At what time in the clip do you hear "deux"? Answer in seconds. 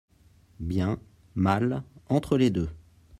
2.49-2.69